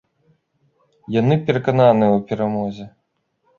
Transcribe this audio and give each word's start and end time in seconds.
Яны 1.19 1.35
перакананыя 1.51 2.11
ў 2.17 2.25
перамозе. 2.33 2.85